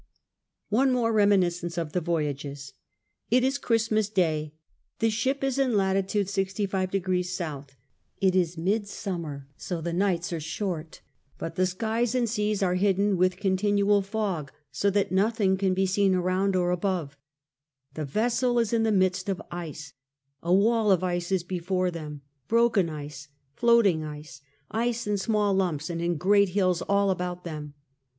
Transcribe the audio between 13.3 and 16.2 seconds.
continual fog, so that nothing can be seen